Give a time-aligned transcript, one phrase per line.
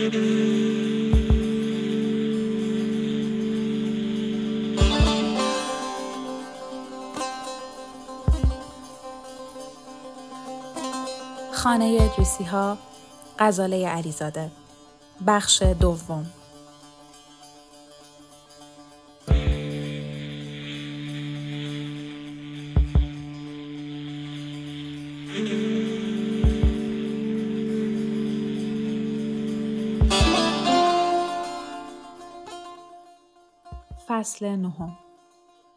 [0.00, 0.12] خانه
[12.00, 12.78] ادریسی ها
[13.38, 14.50] غزاله علیزاده.
[15.26, 16.26] بخش دوم.
[34.20, 34.98] فصل نهم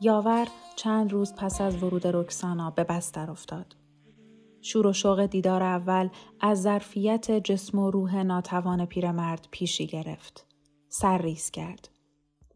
[0.02, 3.76] یاور چند روز پس از ورود رکسانا به بستر افتاد.
[4.62, 6.10] شور و شوق دیدار اول
[6.42, 10.46] از ظرفیت جسم و روح ناتوان پیرمرد پیشی گرفت.
[10.90, 11.90] سر ریز کرد.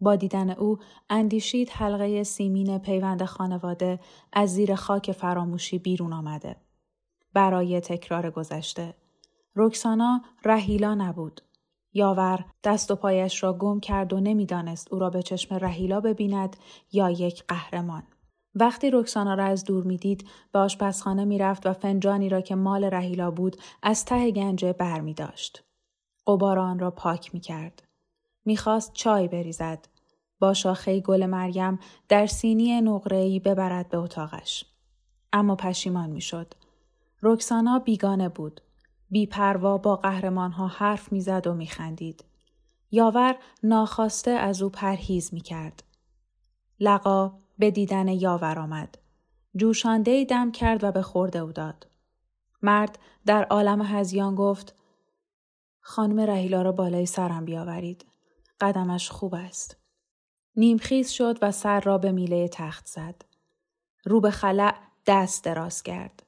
[0.01, 0.77] با دیدن او
[1.09, 3.99] اندیشید حلقه سیمین پیوند خانواده
[4.33, 6.55] از زیر خاک فراموشی بیرون آمده.
[7.33, 8.95] برای تکرار گذشته.
[9.55, 11.41] رکسانا رهیلا نبود.
[11.97, 16.55] یاور دست و پایش را گم کرد و نمی‌دانست او را به چشم رهیلا ببیند
[16.91, 18.03] یا یک قهرمان.
[18.55, 23.31] وقتی رکسانا را از دور می‌دید به آشپزخانه می‌رفت و فنجانی را که مال رهیلا
[23.31, 25.63] بود از ته گنجه بر می داشت.
[26.27, 27.83] قبار آن را پاک می کرد.
[28.45, 29.87] می‌خواست چای بریزد.
[30.39, 31.79] با شاخه گل مریم
[32.09, 34.65] در سینی نقره‌ای ببرد به اتاقش.
[35.33, 36.53] اما پشیمان می‌شد.
[37.21, 38.61] رکسانا بیگانه بود.
[39.09, 42.25] بیپروا با قهرمانها حرف می‌زد و میخندید.
[42.91, 45.83] یاور ناخواسته از او پرهیز می‌کرد.
[46.79, 48.97] لقا به دیدن یاور آمد.
[49.55, 51.87] جوشانده دم کرد و به خورده او داد.
[52.61, 54.75] مرد در عالم هزیان گفت
[55.79, 58.05] خانم رهیلا را بالای سرم بیاورید.
[58.61, 59.77] قدمش خوب است.
[60.55, 63.25] نیمخیز شد و سر را به میله تخت زد.
[64.05, 64.75] رو به خلع
[65.07, 66.26] دست دراز کرد.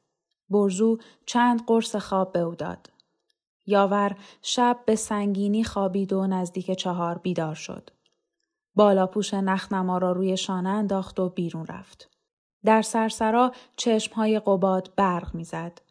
[0.50, 2.90] برزو چند قرص خواب به او داد.
[3.66, 7.90] یاور شب به سنگینی خوابید و نزدیک چهار بیدار شد.
[8.76, 12.10] بالاپوش نخنما را روی شانه انداخت و بیرون رفت.
[12.66, 15.82] در سرسرا چشمهای قباد برق می‌زد.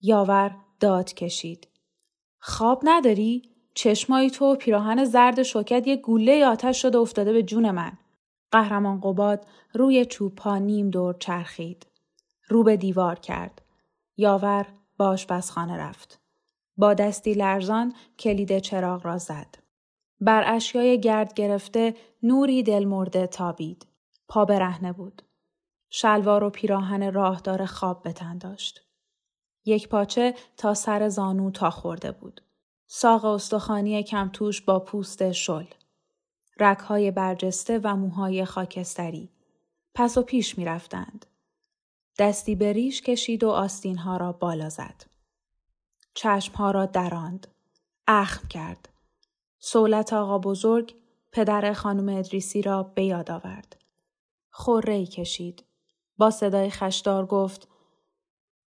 [0.00, 1.68] یاور داد کشید.
[2.38, 3.42] خواب نداری؟
[3.74, 7.98] چشمایی تو پیراهن زرد شوکت یه گوله آتش شده افتاده به جون من.
[8.50, 11.86] قهرمان قباد روی چوب پا نیم دور چرخید.
[12.48, 13.63] رو به دیوار کرد.
[14.16, 14.66] یاور
[14.96, 16.20] باش آشپزخانه رفت.
[16.76, 19.56] با دستی لرزان کلید چراغ را زد.
[20.20, 23.86] بر اشیای گرد گرفته نوری دلمرده تابید.
[24.28, 25.22] پا برهنه بود.
[25.90, 28.80] شلوار و پیراهن راهدار خواب بتن داشت.
[29.64, 32.40] یک پاچه تا سر زانو تا خورده بود.
[32.86, 35.64] ساق استخوانی کمتوش با پوست شل.
[36.60, 39.30] رکهای برجسته و موهای خاکستری.
[39.94, 41.26] پس و پیش می رفتند.
[42.18, 45.04] دستی به ریش کشید و آستینها را بالا زد.
[46.14, 47.46] چشمها را دراند.
[48.06, 48.88] اخم کرد.
[49.58, 50.94] سولت آقا بزرگ
[51.32, 53.82] پدر خانم ادریسی را به یاد آورد.
[54.50, 55.64] خوره کشید.
[56.18, 57.68] با صدای خشدار گفت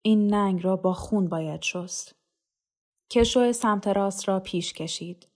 [0.02, 2.14] این ننگ را با خون باید شست.
[3.10, 5.28] کشو سمت راست را پیش کشید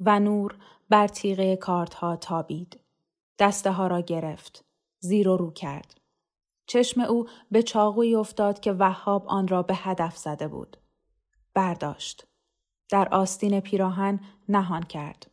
[0.00, 0.58] و نور
[0.90, 2.80] بر تیغه کارت ها تابید.
[3.38, 4.64] دسته ها را گرفت.
[4.98, 5.95] زیر و رو کرد.
[6.66, 10.76] چشم او به چاقوی افتاد که وهاب آن را به هدف زده بود.
[11.54, 12.26] برداشت.
[12.88, 15.30] در آستین پیراهن نهان کرد.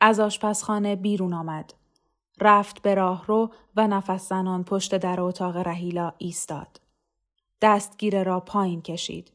[0.00, 1.74] از آشپزخانه بیرون آمد.
[2.40, 6.80] رفت به راهرو و نفس زنان پشت در اتاق رهیلا ایستاد.
[7.62, 9.32] دستگیره را پایین کشید.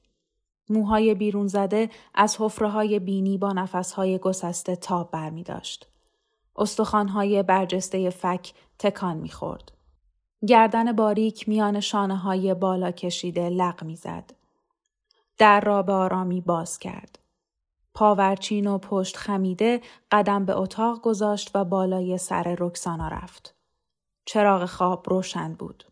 [0.69, 5.87] موهای بیرون زده از حفره های بینی با نفسهای گسسته تاب برمی داشت.
[6.55, 9.71] استخوانهای برجسته فک تکان می خورد.
[10.47, 14.33] گردن باریک میان شانه های بالا کشیده لق می زد.
[15.37, 17.19] در را به آرامی باز کرد.
[17.93, 23.55] پاورچین و پشت خمیده قدم به اتاق گذاشت و بالای سر رکسانا رفت.
[24.25, 25.83] چراغ خواب روشن بود.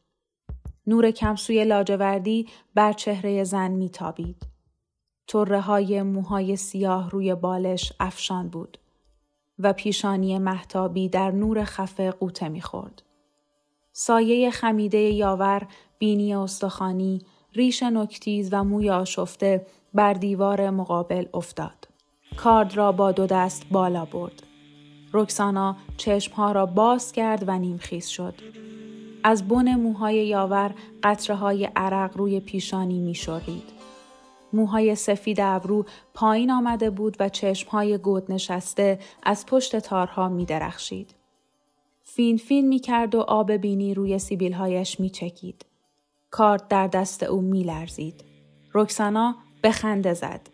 [0.88, 4.48] نور کمسوی لاجوردی بر چهره زن میتابید.
[5.28, 8.78] طره های موهای سیاه روی بالش افشان بود
[9.60, 13.09] و پیشانی محتابی در نور خفه قوطه می‌خورد.
[14.02, 15.68] سایه خمیده یاور،
[15.98, 17.22] بینی استخوانی،
[17.54, 21.88] ریش نکتیز و موی آشفته بر دیوار مقابل افتاد.
[22.38, 24.44] کارد را با دو دست بالا برد.
[25.14, 28.34] رکسانا چشمها را باز کرد و نیمخیز شد.
[29.24, 30.74] از بن موهای یاور
[31.04, 33.70] قطره های عرق روی پیشانی می شورید.
[34.54, 41.19] موهای سفید ابرو پایین آمده بود و چشمهای گود نشسته از پشت تارها می درخشید.
[42.20, 45.66] فین فین می کرد و آب بینی روی سیبیلهایش می چکید.
[46.32, 48.24] کارت در دست او می لرزید.
[48.74, 50.50] رکسانا به خنده زد.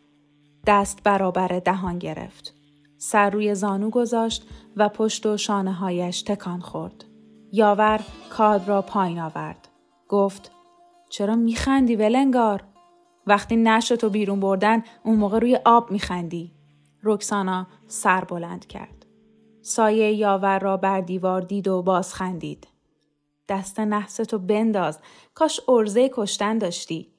[0.68, 2.54] دست برابر دهان گرفت.
[2.98, 7.06] سر روی زانو گذاشت و پشت و شانه هایش تکان خورد.
[7.52, 9.68] یاور کاد را پایین آورد.
[10.10, 10.52] گفت
[11.10, 12.64] چرا میخندی ولنگار؟
[13.28, 16.52] وقتی نشتو بیرون بردن اون موقع روی آب میخندی.
[17.04, 19.05] رکسانا سر بلند کرد.
[19.68, 22.68] سایه یاور را بر دیوار دید و باز خندید.
[23.50, 25.00] دست نحستو بنداز
[25.34, 27.14] کاش ارزه کشتن داشتی.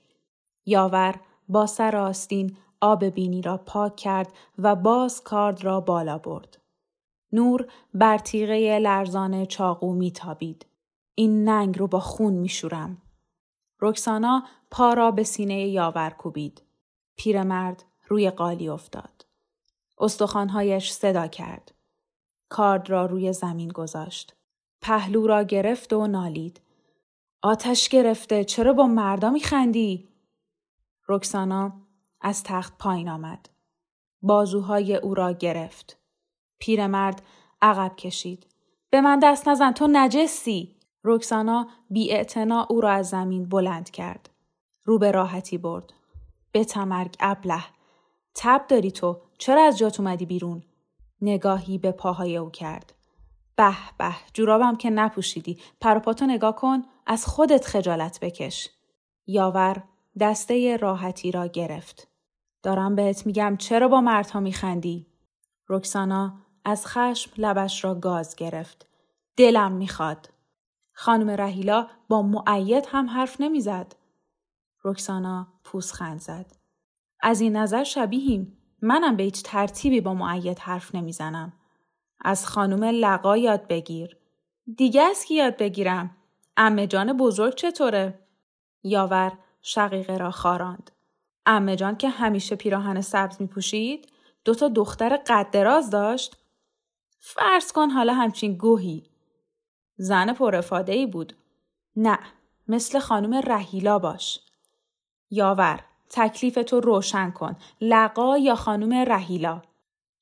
[0.66, 6.58] یاور با سر آستین آب بینی را پاک کرد و باز کارد را بالا برد.
[7.32, 10.66] نور بر تیغه لرزان چاقو میتابید.
[11.14, 13.02] این ننگ رو با خون میشورم.
[13.80, 16.62] رکسانا پا را به سینه یاور کوبید.
[17.16, 19.26] پیرمرد روی قالی افتاد.
[19.98, 21.75] استخوانهایش صدا کرد.
[22.48, 24.36] کارد را روی زمین گذاشت.
[24.80, 26.60] پهلو را گرفت و نالید.
[27.42, 30.08] آتش گرفته چرا با مردا میخندی؟
[31.08, 31.72] رکسانا
[32.20, 33.48] از تخت پایین آمد.
[34.22, 35.98] بازوهای او را گرفت.
[36.58, 37.22] پیرمرد
[37.62, 38.46] عقب کشید.
[38.90, 40.76] به من دست نزن تو نجسی.
[41.04, 42.24] رکسانا بی
[42.68, 44.30] او را از زمین بلند کرد.
[44.84, 45.92] رو به راحتی برد.
[46.52, 47.64] به تمرگ ابله.
[48.34, 49.20] تب داری تو.
[49.38, 50.62] چرا از جات اومدی بیرون؟
[51.20, 52.94] نگاهی به پاهای او کرد.
[53.56, 55.60] به به جورابم که نپوشیدی.
[55.80, 56.82] پروپاتو نگاه کن.
[57.06, 58.70] از خودت خجالت بکش.
[59.26, 59.82] یاور
[60.20, 62.08] دسته راحتی را گرفت.
[62.62, 65.06] دارم بهت میگم چرا با مردها میخندی؟
[65.68, 66.34] رکسانا
[66.64, 68.86] از خشم لبش را گاز گرفت.
[69.36, 70.30] دلم می‌خواد.
[70.92, 73.96] خانم رهیلا با معید هم حرف نمی‌زد.
[74.84, 76.56] رکسانا پوسخند زد.
[77.20, 78.55] از این نظر شبیهیم.
[78.82, 81.52] منم به هیچ ترتیبی با معید حرف نمی‌زنم.
[82.20, 84.16] از خانم لقا یاد بگیر.
[84.76, 86.16] دیگه از کی یاد بگیرم؟
[86.56, 88.18] امه جان بزرگ چطوره؟
[88.82, 89.32] یاور
[89.62, 90.90] شقیقه را خاراند.
[91.46, 94.08] امه جان که همیشه پیراهن سبز می پوشید
[94.44, 96.36] دو تا دختر قد دراز داشت
[97.20, 99.10] فرض کن حالا همچین گوهی
[99.96, 101.32] زن پرفاده ای بود
[101.96, 102.18] نه
[102.68, 104.40] مثل خانم رهیلا باش
[105.30, 105.80] یاور
[106.10, 109.62] تکلیف تو روشن کن لقا یا خانم رهیلا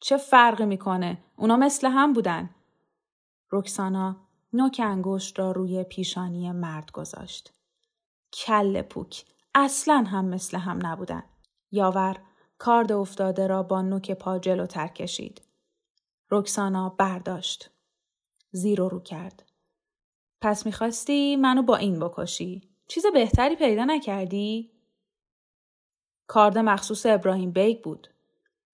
[0.00, 2.50] چه فرقی می‌کنه اونا مثل هم بودن
[3.52, 4.16] رکسانا
[4.52, 7.52] نوک انگشت را روی پیشانی مرد گذاشت
[8.32, 11.22] کل پوک اصلا هم مثل هم نبودن.
[11.72, 12.16] یاور
[12.58, 15.42] کارد افتاده را با نوک پا جلوتر کشید.
[16.31, 17.70] رکسانا برداشت.
[18.50, 19.43] زیرو رو کرد.
[20.41, 22.69] پس می‌خواستی منو با این بکشی.
[22.88, 24.73] چیز بهتری پیدا نکردی؟
[26.26, 28.08] کارد مخصوص ابراهیم بیگ بود.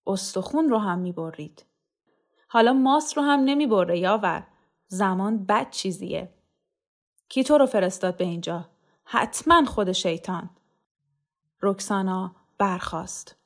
[0.06, 1.64] استخون رو هم می‌برید.
[2.48, 4.46] حالا ماست رو هم نمی‌بره یاور.
[4.88, 6.34] زمان بد چیزیه.
[7.28, 8.68] کی تو رو فرستاد به اینجا؟
[9.04, 10.50] حتما خود شیطان.
[11.62, 13.36] رکسانا برخاست.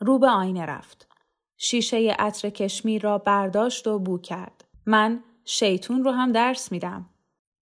[0.00, 1.08] رو به آینه رفت.
[1.56, 4.64] شیشه عطر کشمیر را برداشت و بو کرد.
[4.86, 7.10] من شیطون رو هم درس میدم.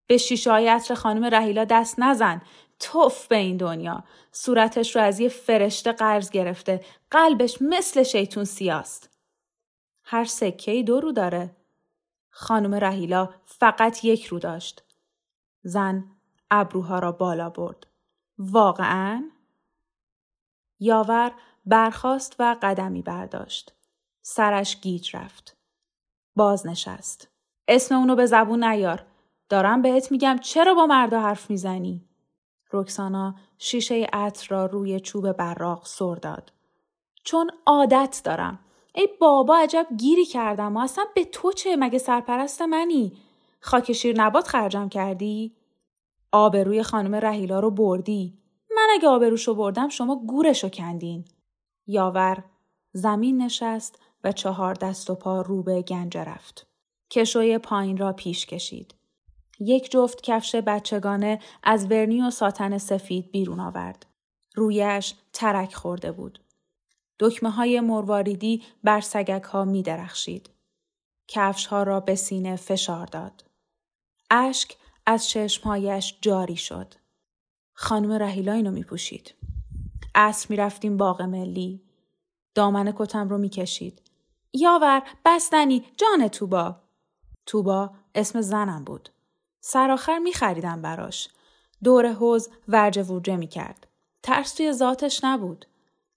[0.07, 2.43] به شیشه های عطر خانم رهیلا دست نزن.
[2.81, 4.05] توف به این دنیا.
[4.33, 6.85] صورتش رو از یه فرشته قرض گرفته.
[7.11, 9.11] قلبش مثل شیطون سیاست.
[10.05, 11.57] هر سکه دو رو داره.
[12.31, 14.83] خانم رهیلا فقط یک رو داشت.
[15.63, 16.05] زن
[16.51, 17.87] ابروها را بالا برد.
[18.39, 19.31] واقعا؟
[20.81, 21.33] یاور
[21.67, 23.75] برخاست و قدمی برداشت.
[24.23, 25.57] سرش گیج رفت.
[26.37, 27.29] باز نشست.
[27.69, 29.07] اسم اونو به زبون نیار.
[29.49, 32.08] دارم بهت میگم چرا با مردا حرف می‌زنی؟
[32.73, 36.53] رکسانا شیشه عطر را روی چوب براق سر داد.
[37.25, 38.59] چون عادت دارم.
[38.95, 43.13] ای بابا عجب گیری کردم و اصلا به تو چه مگه سرپرست منی؟
[43.61, 45.57] خاک شیر نبات خرجم کردی؟
[46.33, 48.39] آبروی خانم رهیلا رو بردی.
[48.77, 51.25] من اگه آبروشو بردم شما گورشو کندین.
[51.87, 52.45] یاور
[52.93, 56.67] زمین نشست و چهار دست و پا رو به گنجه رفت.
[57.11, 58.95] کشوی پایین را پیش کشید.
[59.61, 64.07] یک جفت کفش بچگانه از ورنی و ساتن سفید بیرون آورد.
[64.55, 66.41] رویش ترک خورده بود.
[67.21, 70.51] دکمه های مرواریدی بر سگک ها می درخشید.
[71.29, 73.45] کفش ها را به سینه فشار داد.
[74.31, 76.95] اشک از چشمهایش جاری شد.
[77.73, 79.35] خانم رهیلا اینو می پوشید.
[80.15, 81.83] عصر می رفتیم باغ ملی.
[82.55, 84.03] دامن کتم رو می کشید.
[84.53, 86.77] یاور بستنی جان توبا.
[87.47, 89.09] توبا اسم زنم بود.
[89.61, 91.29] سرآخر می خریدم براش.
[91.85, 93.87] دور حوز ورجه ورجه می کرد.
[94.23, 95.67] ترس توی ذاتش نبود.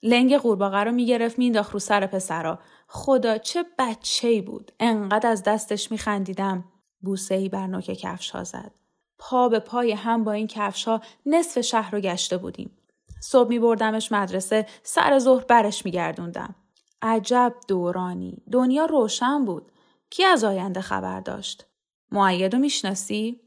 [0.03, 5.43] لنگ قورباغه رو می‌گرفت مینداخت رو سر پسرا خدا چه بچه ای بود انقدر از
[5.43, 6.63] دستش میخندیدم
[7.01, 8.71] بوسه ای بر نوک کفش ها زد
[9.19, 12.77] پا به پای هم با این کفش ها نصف شهر رو گشته بودیم
[13.23, 16.55] صبح می بردمش مدرسه سر ظهر برش می گردوندم.
[17.01, 19.71] عجب دورانی دنیا روشن بود
[20.09, 21.65] کی از آینده خبر داشت
[22.11, 23.41] معیدو می‌شناسی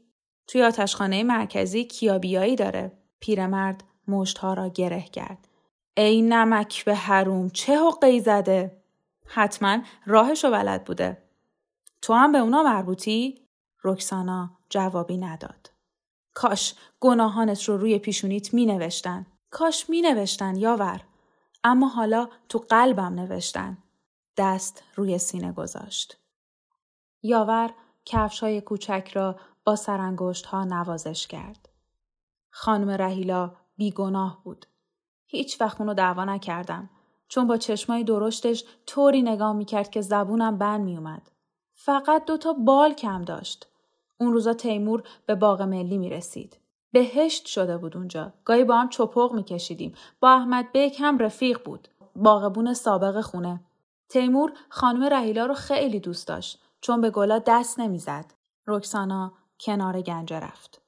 [0.47, 5.47] توی آتشخانه مرکزی کیابیایی داره پیرمرد مشتها را گره کرد
[5.97, 8.81] ای نمک به حروم چه حقی زده؟
[9.25, 11.23] حتما راهشو بلد بوده.
[12.01, 13.47] تو هم به اونا مربوطی؟
[13.83, 15.71] رکسانا جوابی نداد.
[16.33, 19.25] کاش گناهانت رو روی پیشونیت می نوشتن.
[19.49, 21.01] کاش می نوشتن یاور.
[21.63, 23.77] اما حالا تو قلبم نوشتن.
[24.37, 26.17] دست روی سینه گذاشت.
[27.23, 27.73] یاور
[28.05, 31.69] کفش های کوچک را با سرانگشت ها نوازش کرد.
[32.49, 34.65] خانم رهیلا بیگناه بود.
[35.25, 36.89] هیچ وقت اونو دعوا نکردم
[37.27, 41.31] چون با چشمای درشتش طوری نگاه می‌کرد که زبونم بند میومد.
[41.73, 43.67] فقط دوتا بال کم داشت.
[44.17, 46.57] اون روزا تیمور به باغ ملی می‌رسید.
[46.91, 48.33] بهشت شده بود اونجا.
[48.45, 49.93] گاهی با هم چپق میکشیدیم.
[50.19, 51.87] با احمد بیک هم رفیق بود.
[52.15, 53.63] باغبون سابق خونه.
[54.09, 58.33] تیمور خانم رهیلا رو خیلی دوست داشت چون به گلا دست نمی‌زد.
[58.67, 60.81] رکسانا کنار گنجه رفت.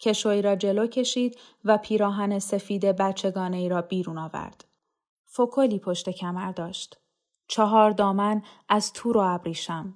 [0.00, 4.64] کشوی را جلو کشید و پیراهن سفید بچگانه ای را بیرون آورد.
[5.26, 7.00] فکلی پشت کمر داشت.
[7.48, 9.94] چهار دامن از تور و ابریشم.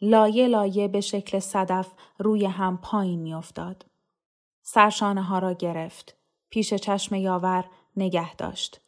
[0.00, 3.86] لایه لایه به شکل صدف روی هم پایین میافتاد.
[4.62, 6.16] سرشانه ها را گرفت.
[6.50, 7.64] پیش چشم یاور
[7.96, 8.80] نگه داشت.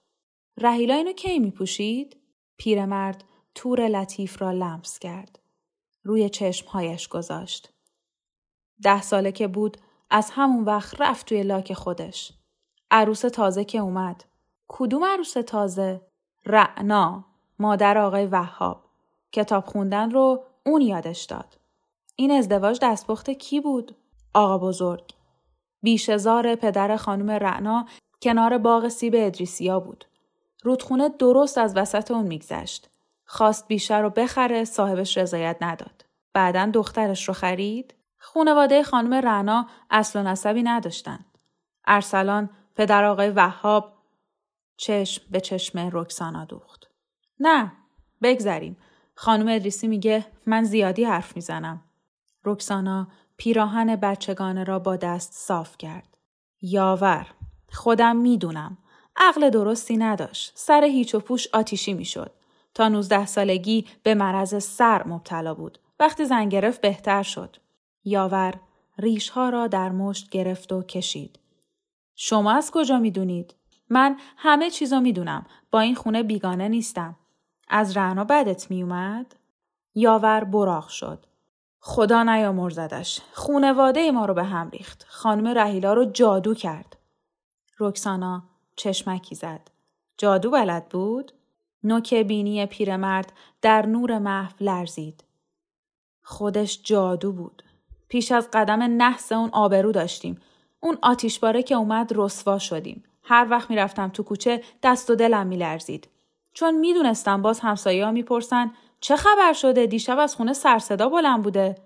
[0.56, 2.16] رهیلا اینو کی می پوشید؟
[2.56, 3.24] پیرمرد
[3.54, 5.39] تور لطیف را لمس کرد.
[6.02, 7.72] روی چشمهایش گذاشت.
[8.82, 9.76] ده ساله که بود
[10.10, 12.32] از همون وقت رفت توی لاک خودش.
[12.90, 14.24] عروس تازه که اومد.
[14.68, 16.00] کدوم عروس تازه؟
[16.46, 17.24] رعنا.
[17.58, 18.84] مادر آقای وهاب.
[19.32, 21.58] کتاب خوندن رو اون یادش داد.
[22.16, 23.96] این ازدواج دستپخت کی بود؟
[24.34, 25.14] آقا بزرگ.
[25.82, 27.86] بیشزار پدر خانم رعنا
[28.22, 30.04] کنار باغ سیب ادریسیا بود.
[30.62, 32.90] رودخونه درست از وسط اون میگذشت.
[33.32, 36.04] خواست بیشتر رو بخره صاحبش رضایت نداد.
[36.34, 41.38] بعدا دخترش رو خرید؟ خونواده خانم رنا اصل و نسبی نداشتند.
[41.86, 43.92] ارسلان پدر آقای وهاب
[44.76, 46.90] چشم به چشم رکسانا دوخت.
[47.40, 47.72] نه
[48.22, 48.76] بگذریم.
[49.14, 51.84] خانم ادریسی میگه من زیادی حرف می‌زنم.
[52.44, 56.16] رکسانا پیراهن بچگانه را با دست صاف کرد.
[56.62, 57.26] یاور
[57.72, 58.78] خودم می‌دونم.
[59.16, 60.52] عقل درستی نداشت.
[60.54, 62.39] سر هیچ و پوش آتیشی می‌شد.
[62.80, 65.78] تا 19 سالگی به مرض سر مبتلا بود.
[65.98, 67.56] وقتی زن گرفت بهتر شد.
[68.04, 68.54] یاور
[68.98, 71.38] ریشها را در مشت گرفت و کشید.
[72.16, 73.54] شما از کجا می‌دونید؟
[73.88, 75.46] من همه چیزو می‌دونم.
[75.70, 77.16] با این خونه بیگانه نیستم.
[77.68, 79.36] از رعنا بدت میومد؟
[79.94, 81.26] یاور براغ شد.
[81.80, 83.20] خدا نیامرزدش.
[83.32, 85.06] خونواده ما رو به هم ریخت.
[85.08, 86.96] خانم رهیلا رو جادو کرد.
[87.78, 88.42] رکسانا
[88.76, 89.70] چشمکی زد.
[90.18, 91.32] جادو بلد بود؟
[91.84, 93.32] نوک بینی پیرمرد
[93.62, 95.24] در نور محو لرزید.
[96.22, 97.62] خودش جادو بود.
[98.08, 100.40] پیش از قدم نحس اون آبرو داشتیم.
[100.80, 103.04] اون آتیشباره که اومد رسوا شدیم.
[103.22, 106.08] هر وقت می‌رفتم تو کوچه دست و دلم میلرزید.
[106.52, 111.76] چون می‌دونستم باز همسایه ها می‌پرسن چه خبر شده دیشب از خونه سرصدا بلند بوده؟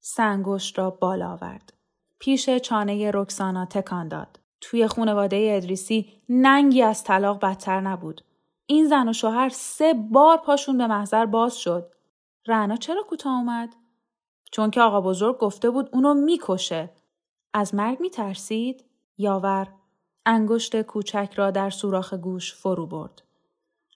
[0.00, 1.72] سنگشت را بالا آورد.
[2.18, 4.40] پیش چانه رکسانا تکان داد.
[4.60, 8.24] توی خونواده ادریسی ننگی از طلاق بدتر نبود.
[8.72, 11.92] این زن و شوهر سه بار پاشون به محضر باز شد.
[12.46, 13.76] رعنا چرا کوتاه اومد؟
[14.52, 16.90] چون که آقا بزرگ گفته بود اونو می‌کشه.
[17.54, 18.84] از مرگ میترسید؟
[19.18, 19.68] یاور
[20.26, 23.22] انگشت کوچک را در سوراخ گوش فرو برد.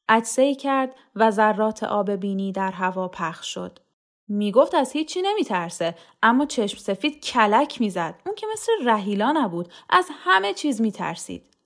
[0.09, 3.79] عدسه کرد و ذرات آب بینی در هوا پخش شد.
[4.29, 10.09] می‌گفت از هیچی نمیترسه اما چشم سفید کلک می‌زد اون که مثل رهیلا نبود از
[10.13, 11.57] همه چیز میترسید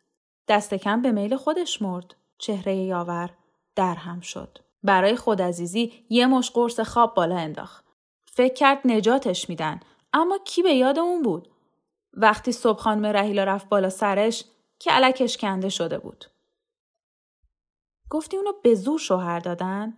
[0.48, 3.30] دست کم به میل خودش مرد چهره یاور
[3.76, 4.58] در هم شد.
[4.82, 7.84] برای خودعزیزی یه مش قرص خواب بالا انداخت.
[8.26, 9.80] فکر کرد نجاتش میدن
[10.12, 11.48] اما کی به یاد اون بود؟
[12.12, 14.44] وقتی صبح خانم رهیلا رفت بالا سرش
[14.78, 16.24] که علکش کنده شده بود.
[18.10, 19.96] گفتی اونو به زور شوهر دادن؟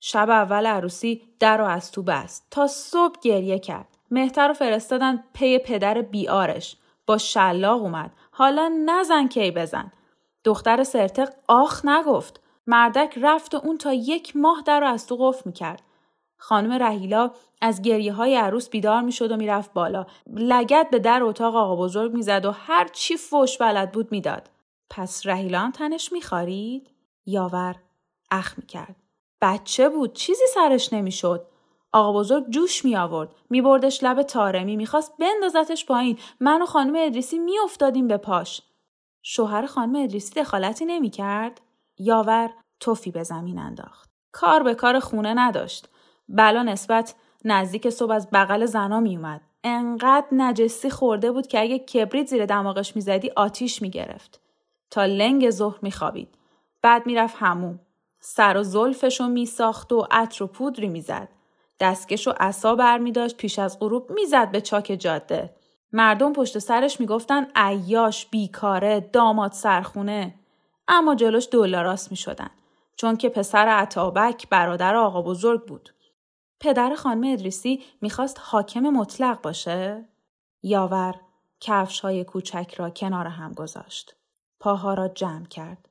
[0.00, 2.46] شب اول عروسی در رو از تو بست.
[2.50, 3.88] تا صبح گریه کرد.
[4.10, 6.76] مهتر رو فرستادن پی پدر بیارش.
[7.06, 8.12] با شلاق اومد.
[8.30, 9.92] حالا نزن کی بزن.
[10.44, 12.40] دختر سرتق آخ نگفت.
[12.66, 15.82] مردک رفت و اون تا یک ماه در رو از تو قفل می‌کرد.
[16.38, 17.30] خانم رهیلا
[17.60, 20.06] از گریه های عروس بیدار می‌شد و می‌رفت بالا.
[20.26, 24.50] لگت به در اتاق آقا بزرگ می‌زد و هر چی فوش بلد بود می‌داد.
[24.90, 26.90] پس رهیلا هم تنش میخارید؟
[27.26, 27.76] یاور
[28.30, 28.96] اخ می‌کرد.
[29.42, 31.46] بچه بود چیزی سرش نمی‌شد.
[31.92, 36.18] آقا بزرگ جوش می آورد می بردش لب تارمی می‌خواست بندازتش پایین.
[36.40, 38.62] من و خانم ادریسی میافتادیم به پاش.
[39.22, 41.60] شوهر خانم ادریسی دخالتی نمی‌کرد؟
[41.98, 42.50] یاور
[42.80, 44.10] توفی به زمین انداخت.
[44.32, 45.88] کار به کار خونه نداشت.
[46.28, 52.26] بلا نسبت نزدیک صبح از بغل زنا میومد انقدر نجسی خورده بود که اگه کبریت
[52.26, 54.40] زیر دماغش می‌زدی آتیش می‌گرفت.
[54.90, 56.34] تا لنگ ظهر میخوابید.
[56.82, 57.80] بعد می‌رفت هموم
[58.20, 61.28] سر و زلفش رو میساخت و عطر و پودری می‌زد.
[61.80, 65.54] دستکش و عصا برمیداشت پیش از غروب می‌زد به چاک جاده.
[65.92, 70.34] مردم پشت سرش می‌گفتن عیاش بیکاره داماد سرخونه.
[70.88, 72.50] اما جلوش دولاراست می‌شدن
[72.96, 75.94] چون که پسر عطابک برادر آقا بزرگ بود.
[76.60, 80.08] پدر خانم ادریسی می‌خواست حاکم مطلق باشه؟
[80.62, 81.14] یاور
[81.60, 84.14] کفش های کوچک را کنار هم گذاشت.
[84.60, 85.88] پاها را جمع کرد.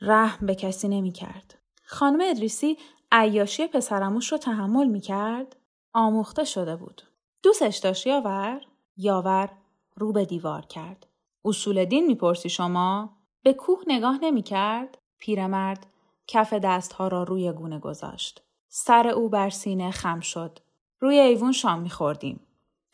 [0.00, 1.54] رحم به کسی نمی‌کرد.
[1.84, 2.78] خانم ادریسی
[3.12, 5.56] عیاشی پسرموش رو تحمل می‌کرد؟
[5.92, 7.02] آموخته شده بود.
[7.42, 8.60] دوستش داشت یاور؟
[8.98, 9.50] یاور
[9.96, 11.06] رو به دیوار کرد.
[11.44, 13.10] اصول دین می‌پرسی شما؟
[13.42, 15.86] به کوه نگاه نمی‌کرد؟ پیرمرد
[16.26, 18.42] کف دستها را روی گونه گذاشت.
[18.68, 20.58] سر او بر سینه خم شد.
[21.00, 22.40] روی ایوون شام میخوردیم.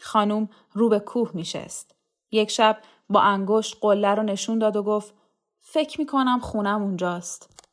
[0.01, 1.95] خانوم رو به کوه میشست.
[2.31, 2.79] یک شب
[3.11, 5.15] با انگشت قله رو نشون داد و گفت
[5.61, 7.65] فکر می‌کنم خونم اونجاست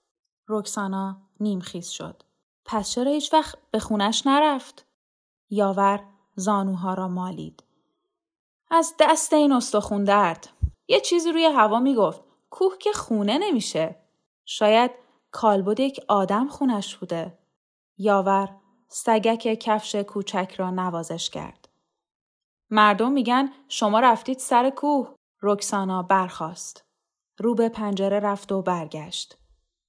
[0.47, 2.23] رکسانا نیمخیز شد.
[2.65, 4.85] پس چرا هیچ وقت به خونش نرفت؟
[5.49, 6.03] یاور
[6.35, 7.63] زانوها را مالید.
[8.73, 10.49] از دست این استخون درد.
[10.87, 12.21] یه چیزی روی هوا می‌گفت.
[12.49, 13.95] کوه که خونه نمیشه.
[14.45, 14.91] شاید
[15.31, 17.37] کالبد یک آدم خونش بوده.
[17.97, 18.49] یاور
[18.87, 21.69] سگک کفش کوچک را نوازش کرد.
[22.69, 25.15] مردم میگن شما رفتید سر کوه.
[25.41, 26.85] رکسانا برخاست.
[27.39, 29.37] رو به پنجره رفت و برگشت.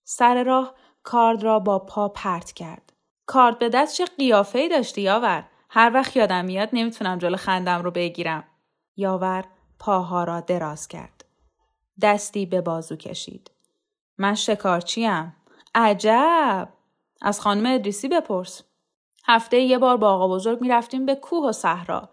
[0.05, 2.92] سر راه کارد را با پا پرت کرد.
[3.27, 7.83] کارد به دست چه قیافه ای داشتی یاور؟ هر وقت یادم میاد نمی‌تونم جلو خندم
[7.83, 8.45] رو بگیرم.
[8.97, 9.45] یاور
[9.79, 11.25] پاها را دراز کرد.
[12.03, 13.51] دستی به بازو کشید.
[14.19, 15.37] من شکارچیم.
[15.75, 16.69] عجب!
[17.23, 18.63] از خانم ادریسی بپرس.
[19.25, 22.09] هفته یه بار با آقا بزرگ می‌رفتیم به کوه و صحرا.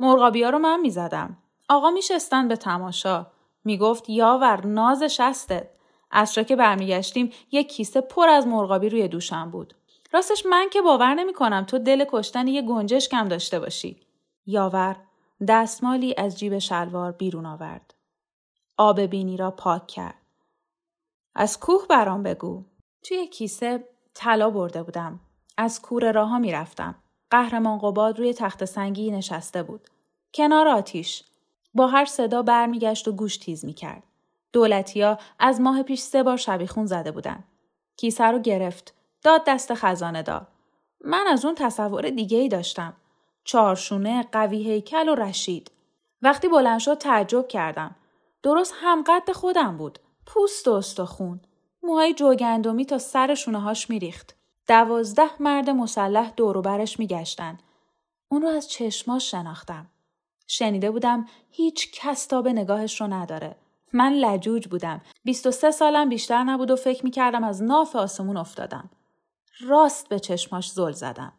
[0.00, 1.38] مرغابی ها رو من می‌زدم.
[1.68, 3.26] آقا میشستن به تماشا.
[3.64, 5.68] می‌گفت یاور نازش هستت.
[6.10, 9.74] اصرا که برمیگشتیم یک کیسه پر از مرغابی روی دوشم بود.
[10.12, 14.00] راستش من که باور نمی کنم تو دل کشتن یه گنجش کم داشته باشی.
[14.46, 14.96] یاور
[15.48, 17.94] دستمالی از جیب شلوار بیرون آورد.
[18.76, 20.22] آب بینی را پاک کرد.
[21.34, 22.64] از کوه برام بگو.
[23.02, 25.20] توی کیسه طلا برده بودم.
[25.56, 26.94] از کور راها می‌رفتم.
[27.30, 29.88] قهرمان قباد روی تخت سنگی نشسته بود.
[30.34, 31.24] کنار آتیش.
[31.74, 34.02] با هر صدا برمیگشت و گوش تیز می‌کرد.
[34.52, 37.44] دولتیا از ماه پیش سه بار شبیخون زده بودن.
[37.96, 38.94] کیسه رو گرفت.
[39.22, 40.46] داد دست خزانه دار.
[41.04, 42.94] من از اون تصور دیگه ای داشتم.
[43.46, 45.70] چارشونه، قوی هیکل و رشید.
[46.22, 47.96] وقتی بلند شد تعجب کردم.
[48.42, 49.98] درست همقد خودم بود.
[50.26, 51.40] پوست و استخون.
[51.82, 54.36] موهای جوگندمی تا سر شونه هاش میریخت.
[54.68, 57.58] دوازده مرد مسلح دورو برش میگشتن.
[58.28, 59.86] اون رو از چشماش شناختم.
[60.46, 63.56] شنیده بودم هیچ کس به نگاهش رو نداره.
[63.92, 65.00] من لجوج بودم.
[65.24, 68.90] 23 سالم بیشتر نبود و فکر می‌کردم از ناف آسمون افتادم.
[69.60, 71.32] راست به چشماش زل زدم.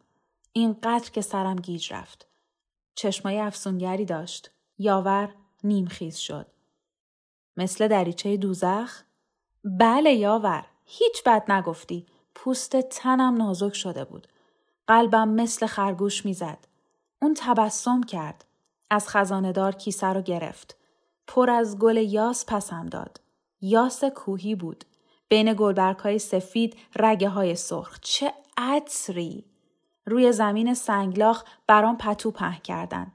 [0.57, 2.27] اینقدر که سرم گیج رفت.
[2.95, 4.51] چشمای افسونگری داشت.
[4.77, 6.47] یاور نیمخیز شد.
[7.57, 9.01] مثل دریچه دوزخ؟
[9.63, 10.65] بله یاور.
[10.85, 12.05] هیچ بد نگفتی.
[12.35, 14.27] پوست تنم نازک شده بود.
[14.87, 16.67] قلبم مثل خرگوش می‌زد.
[17.21, 18.45] اون تبسم کرد.
[18.89, 20.77] از خزاندار کیسه رو گرفت.
[21.27, 23.21] پر از گل یاس پسم داد.
[23.61, 24.85] یاس کوهی بود.
[25.29, 27.99] بین گلبرگ های سفید رگه های سرخ.
[28.01, 29.56] چه عطری!
[30.07, 33.11] روی زمین سنگلاخ برام پتو په کردن.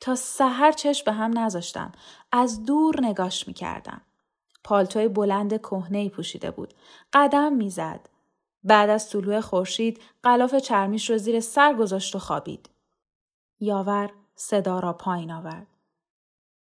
[0.00, 1.92] تا سحر چشم به هم نذاشتم.
[2.32, 4.00] از دور نگاش می کردم.
[4.64, 6.74] پالتوی بلند کهنه پوشیده بود.
[7.12, 8.08] قدم می‌زد.
[8.64, 12.70] بعد از طلوع خورشید غلاف چرمیش رو زیر سر گذاشت و خوابید.
[13.60, 15.66] یاور صدا را پایین آورد.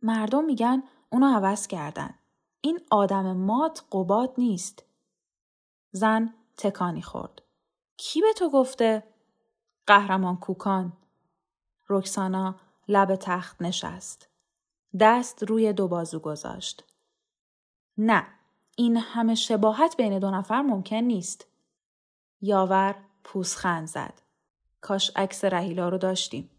[0.02, 2.14] مردم میگن اونو عوض کردن.
[2.62, 4.84] این آدم مات قباد نیست.
[5.92, 7.42] زن تکانی خورد.
[7.98, 9.11] کی به تو گفته؟
[9.88, 10.94] قهرمان کوکان.
[11.90, 12.56] رکسانا
[12.88, 14.30] لب تخت نشست.
[15.00, 16.84] دست روی دو بازو گذاشت.
[17.98, 18.28] نه،
[18.76, 21.48] این همه شباهت بین دو نفر ممکن نیست.
[22.42, 24.22] یاور پوسخند زد.
[24.82, 26.50] کاش عکس رهیلا رو داشتیم.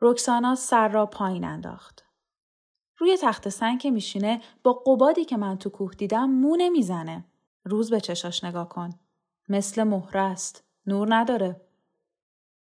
[0.00, 2.04] رکسانا سر را پایین انداخت.
[2.98, 7.24] روی تخت سنگ که میشینه با قبادی که من تو کوه دیدم مو نمی‌زنه.
[7.64, 8.90] روز به چشاش نگاه کن.
[9.48, 10.64] مثل مهره است.
[10.86, 11.63] نور نداره.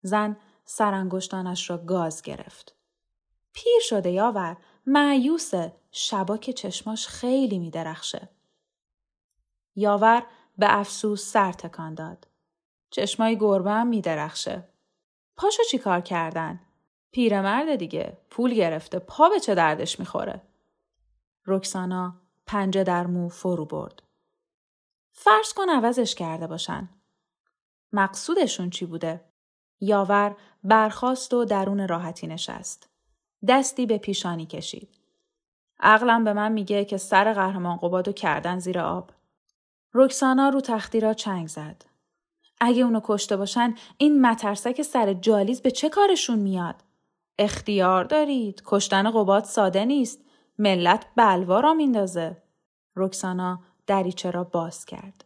[0.07, 2.75] زن سرانگشتانش را گاز گرفت.
[3.53, 4.57] پیر شده یاور.
[4.85, 5.75] معیوسه.
[5.91, 8.29] شبا که چشماش خیلی میدرخشه.
[9.75, 10.23] یاور
[10.57, 12.27] به افسوس سر تکان داد.
[12.89, 14.67] چشمای گربه هم میدرخشه.
[15.35, 16.59] پاشو چی کار کردن؟
[17.11, 18.17] پیرمرد دیگه.
[18.29, 18.99] پول گرفته.
[18.99, 20.41] پا به چه دردش می‌خوره؟
[21.45, 22.15] رکسانا
[22.45, 24.03] پنجه در مو فرو برد.
[25.11, 26.89] فرض کن عوضش کرده باشن.
[27.93, 29.26] مقصودشون چی بوده؟
[29.79, 32.89] یاور برخاست و درون راحتی نشست.
[33.47, 34.89] دستی به پیشانی کشید.
[35.79, 39.11] عقلم به من میگه که سر قهرمان قبادو کردن زیر آب.
[39.93, 41.85] رکسانا رو تختی را چنگ زد.
[42.59, 46.75] اگه اونو کشته باشن این مترسک سر جالیز به چه کارشون میاد؟
[47.39, 48.61] اختیار دارید.
[48.65, 50.21] کشتن قباد ساده نیست.
[50.57, 52.43] ملت بلوا را میندازه.
[52.95, 55.25] رکسانا دریچه را باز کرد.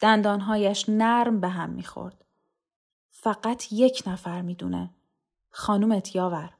[0.00, 2.24] دندانهایش نرم به هم می‌خورد.
[3.28, 4.90] فقط یک نفر می‌دونه.
[5.50, 6.50] خانومت یاور.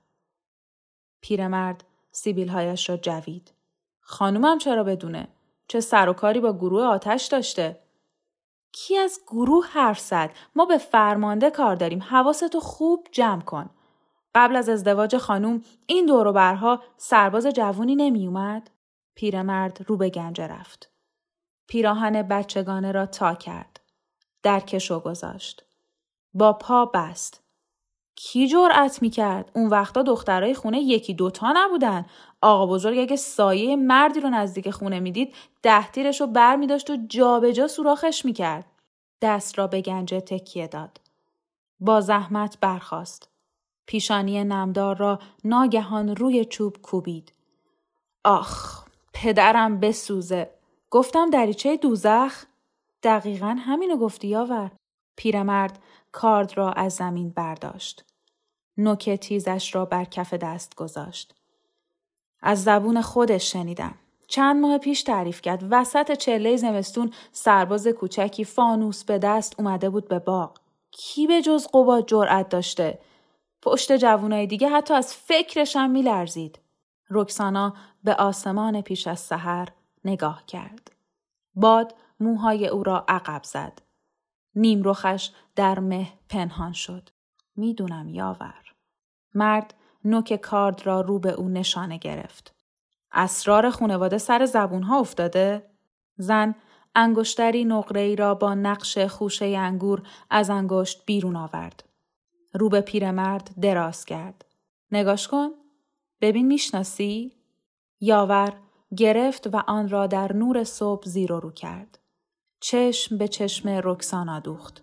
[1.20, 3.52] پیرمرد سیبیلهایش را جوید.
[4.00, 5.28] خانومم چرا بدونه؟
[5.68, 7.81] چه سر و کاری با گروه آتش داشته؟
[8.72, 12.02] کی از گروه حرف زد؟ ما به فرمانده کار داریم.
[12.02, 13.70] حواستو خوب جمع کن.
[14.35, 18.70] قبل از ازدواج خانوم این دوروبرها سرباز جوونی نمی اومد؟
[19.14, 20.90] پیرمرد رو به گنجه رفت.
[21.66, 23.81] پیراهن بچگانه را تا کرد.
[24.42, 25.67] درکشو گذاشت.
[26.34, 27.42] با پا بست.
[28.16, 32.06] کی جرأت می کرد؟ اون وقتا دخترای خونه یکی دوتا نبودن.
[32.40, 36.90] آقا بزرگ اگه سایه مردی رو نزدیک خونه می‌دید ده تیرش رو بر می داشت
[36.90, 38.64] و جابجا سوراخش می کرد.
[39.22, 41.00] دست را به گنجه تکیه داد.
[41.80, 43.28] با زحمت برخاست.
[43.86, 47.32] پیشانی نمدار را ناگهان روی چوب کوبید.
[48.24, 50.50] آخ پدرم بسوزه.
[50.90, 52.44] گفتم دریچه دوزخ؟
[53.02, 54.70] دقیقا همینو گفتی یاور.
[55.18, 55.78] پیرمرد
[56.12, 58.04] کارد را از زمین برداشت.
[58.76, 61.35] نوک تیزش را بر کف دست گذاشت.
[62.40, 63.94] از زبون خودش شنیدم.
[64.28, 70.09] چند ماه پیش تعریف کرد وسط چله زمستون سرباز کوچکی فانوس به دست اومده بود
[70.09, 70.59] به باغ.
[70.90, 72.98] کی به جز قباد جرأت داشته؟
[73.62, 76.59] پشت جوونای دیگه حتی از فکرشم میلرزید.
[77.11, 79.68] رکسانا به آسمان پیش از سحر
[80.04, 80.90] نگاه کرد.
[81.54, 83.88] باد موهای او را عقب زد.
[84.59, 87.09] نیم رخش در مه پنهان شد.
[87.57, 88.75] می‌دونم یاور.
[89.35, 92.55] مرد نوک کارد را رو به او نشانه گرفت.
[93.12, 95.71] اسرار خونواده سر زبونها افتاده؟
[96.16, 96.55] زن
[96.94, 101.85] انگشتری نقره ای را با نقش خوشه انگور از انگشت بیرون آورد.
[102.55, 104.44] رو به پیرمرد دراز کرد.
[104.92, 105.49] نگاش کن.
[106.21, 107.33] ببین می‌شناسی؟
[108.01, 108.53] یاور
[108.97, 111.99] گرفت و آن را در نور صبح زیر رو کرد.
[112.61, 114.83] چشم به چشم رکسانا دوخت.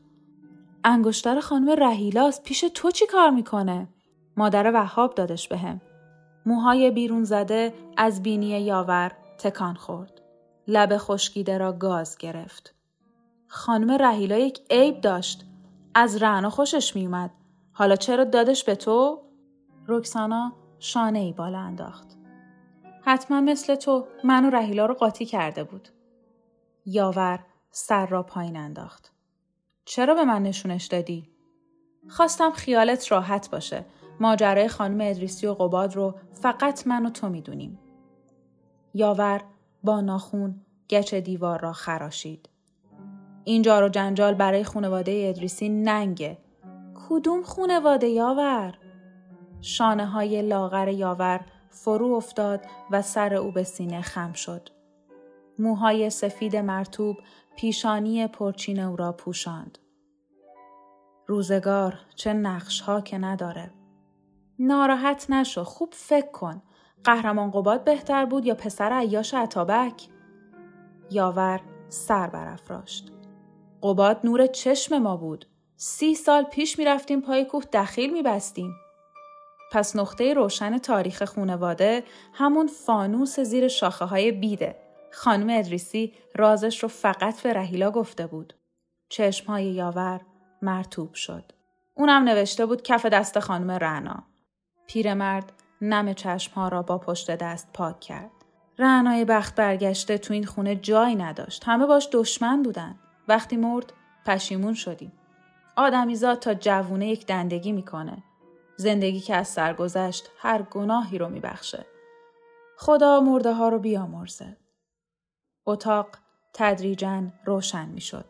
[0.84, 3.88] انگشتر خانم رهیلاست پیش تو چی کار می‌کنه؟
[4.38, 5.82] مادر وهاب دادش بهم.
[6.46, 10.22] موهای بیرون زده از بینی یاور تکان خورد.
[10.68, 12.76] لب خشکیده را گاز گرفت.
[13.48, 15.46] خانم رهیلا یک عیب داشت.
[15.96, 17.32] از رعنا خوشش میومد.
[17.74, 19.22] حالا چرا دادش به تو؟
[19.88, 22.08] رکسانا شانه ای بالا انداخت.
[23.02, 25.90] حتما مثل تو من و رهیلا رو قاطی کرده بود.
[26.86, 27.40] یاور
[27.78, 29.14] سر را پایین انداخت.
[29.86, 31.30] چرا به من نشونش دادی؟
[32.10, 33.86] خواستم خیالت راحت باشه.
[34.20, 37.80] ماجرای خانم ادریسی و قباد رو فقط من و تو می‌دونیم.
[38.94, 39.42] یاور
[39.84, 42.50] با ناخون گچ دیوار را خراشید.
[43.44, 46.38] اینجا رو جنجال برای خونواده ادریسی ننگه.
[47.10, 48.78] کدوم خونواده یاور؟
[49.62, 54.75] شانه های لاغر یاور فرو افتاد و سر او به سینه خم شد.
[55.60, 57.18] موهای سفید مرتوب
[57.56, 59.78] پیشانی پرچین او را پوشاند.
[61.28, 63.72] روزگار چه نقش ها که نداره.
[64.60, 66.62] ناراحت نشو خوب فکر کن.
[67.04, 70.08] قهرمان قباد بهتر بود یا پسر عیاش عطابک؟
[71.12, 73.12] یاور سر برافراشت.
[73.84, 75.46] قباد نور چشم ما بود.
[75.76, 78.76] سی سال پیش می‌رفتیم پای کوه دخیل میبستیم.
[79.72, 84.85] پس نقطه روشن تاریخ خونواده همون فانوس زیر شاخه های بیده.
[85.16, 88.54] خانم ادریسی رازش رو فقط به رهیلا گفته بود.
[89.10, 90.22] چشمهای یاور
[90.62, 91.52] مرتوب شد.
[91.94, 94.24] اونم نوشته بود کف دست خانم رعنا.
[94.88, 98.32] پیرمرد نم چشمها را با پشت دست پاک کرد.
[98.80, 101.64] رعنای بخت برگشته تو این خونه جایی نداشت.
[101.66, 103.00] همه باش دشمن بودن.
[103.28, 103.94] وقتی مرد
[104.26, 105.12] پشیمون شدیم.
[105.76, 108.24] آدمیزاد تا جوونه یک دندگی می‌کنه.
[108.78, 111.86] زندگی که از سر گذشت هر گناهی رو میبخشه.
[112.78, 114.58] خدا مرده ها رو بیامرزه.
[115.66, 116.08] اتاق
[116.54, 118.26] تدریجا روشن می‌شد.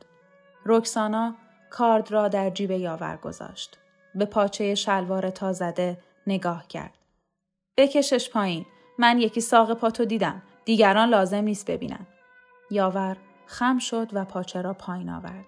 [0.65, 1.36] رکسانا
[1.69, 3.78] کارد را در جیب یاور گذاشت.
[4.15, 6.93] به پاچه شلوار تا زده نگاه کرد.
[7.78, 8.65] بکشش پایین.
[8.98, 10.41] من یکی ساق پاتو دیدم.
[10.65, 12.08] دیگران لازم نیست ببینن.
[12.71, 15.45] یاور خم شد و پاچه را پایین آورد.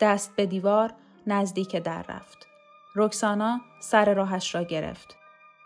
[0.00, 0.94] دست به دیوار
[1.26, 2.46] نزدیک در رفت.
[2.96, 5.16] رکسانا سر راهش را گرفت.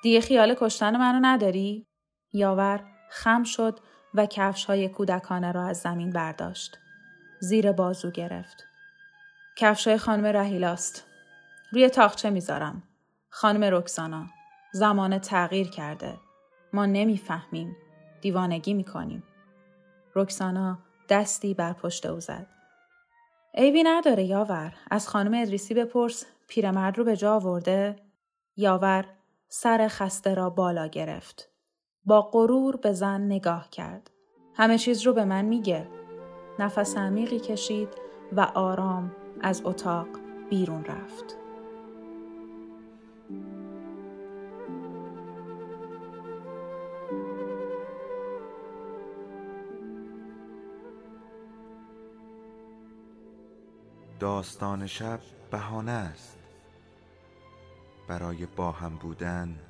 [0.02, 1.86] دیگه خیال کشتن منو نداری؟
[2.32, 3.80] یاور خم شد
[4.14, 6.78] و کفش های کودکانه را از زمین برداشت.
[7.40, 8.64] زیر بازو گرفت.
[9.56, 11.06] کفش های خانم رهیلاست.
[11.72, 12.82] روی تاخچه می‌ذارم.
[13.30, 14.26] خانم رکسانا.
[14.72, 16.18] زمان تغییر کرده.
[16.72, 17.76] ما نمی‌فهمیم.
[18.20, 19.22] دیوانگی می‌کنیم.
[20.14, 22.46] رکسانا دستی بر پشت او زد.
[23.54, 24.74] عیبی نداره یاور.
[24.90, 27.96] از خانم ادریسی بپرس پیرمرد رو به جا آورده؟
[28.56, 29.04] یاور
[29.48, 31.49] سر خسته را بالا گرفت.
[32.04, 34.10] با غرور به زن نگاه کرد.
[34.54, 35.88] همه چیز رو به من میگه.
[36.58, 37.88] نفس عمیقی کشید
[38.32, 40.08] و آرام از اتاق
[40.50, 41.36] بیرون رفت.
[54.20, 56.38] داستان شب بهانه است
[58.08, 59.69] برای با هم بودن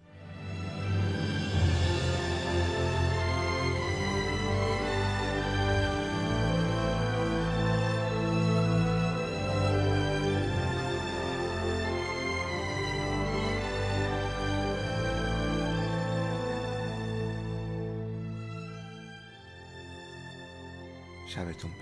[21.40, 21.79] شبتون بخیر